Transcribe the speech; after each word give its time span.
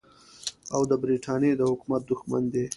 او 0.73 0.81
د 0.89 0.91
برټانیې 1.01 1.53
د 1.57 1.61
حکومت 1.71 2.01
دښمن 2.09 2.43
دی. 2.53 2.65